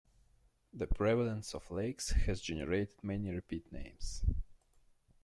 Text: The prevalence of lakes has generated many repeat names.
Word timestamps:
The 0.73 0.87
prevalence 0.87 1.53
of 1.53 1.69
lakes 1.69 2.09
has 2.09 2.41
generated 2.41 3.03
many 3.03 3.29
repeat 3.29 3.71
names. 3.71 4.23